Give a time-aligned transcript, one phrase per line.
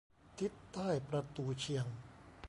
[0.39, 1.85] ทิศใต้ประตูเชียง